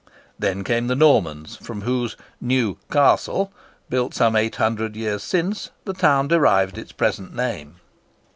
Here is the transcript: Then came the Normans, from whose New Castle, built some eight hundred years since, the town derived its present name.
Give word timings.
Then 0.39 0.63
came 0.63 0.87
the 0.87 0.95
Normans, 0.95 1.57
from 1.57 1.81
whose 1.81 2.17
New 2.41 2.77
Castle, 2.89 3.53
built 3.87 4.15
some 4.15 4.35
eight 4.35 4.55
hundred 4.55 4.95
years 4.95 5.21
since, 5.21 5.69
the 5.85 5.93
town 5.93 6.27
derived 6.27 6.79
its 6.79 6.91
present 6.91 7.35
name. 7.35 7.75